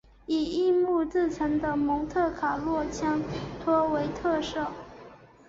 [0.25, 3.21] 以硬木制成的蒙特卡洛枪
[3.63, 4.71] 托为特色。